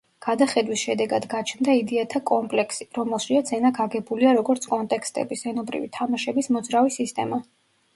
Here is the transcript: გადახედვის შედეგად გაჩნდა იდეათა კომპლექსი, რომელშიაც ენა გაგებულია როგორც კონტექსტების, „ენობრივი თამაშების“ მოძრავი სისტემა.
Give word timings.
გადახედვის 0.25 0.79
შედეგად 0.85 1.27
გაჩნდა 1.33 1.75
იდეათა 1.81 2.23
კომპლექსი, 2.31 2.89
რომელშიაც 3.01 3.55
ენა 3.61 3.75
გაგებულია 3.83 4.35
როგორც 4.41 4.69
კონტექსტების, 4.75 5.49
„ენობრივი 5.55 5.97
თამაშების“ 6.03 6.55
მოძრავი 6.59 7.01
სისტემა. 7.03 7.47